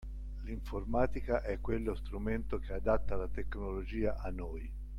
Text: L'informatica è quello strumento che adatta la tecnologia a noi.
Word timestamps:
L'informatica 0.45 1.43
è 1.43 1.59
quello 1.61 1.93
strumento 1.93 2.57
che 2.57 2.73
adatta 2.73 3.15
la 3.15 3.27
tecnologia 3.27 4.15
a 4.17 4.31
noi. 4.31 4.67